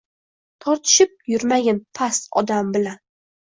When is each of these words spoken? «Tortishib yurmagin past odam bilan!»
«Tortishib 0.65 1.13
yurmagin 1.35 1.83
past 2.01 2.29
odam 2.43 2.75
bilan!» 2.79 3.01